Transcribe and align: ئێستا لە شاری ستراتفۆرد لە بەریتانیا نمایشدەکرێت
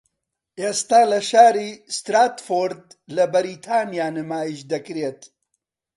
ئێستا 0.61 1.01
لە 1.11 1.19
شاری 1.29 1.69
ستراتفۆرد 1.97 2.85
لە 3.15 3.25
بەریتانیا 3.33 4.07
نمایشدەکرێت 4.19 5.21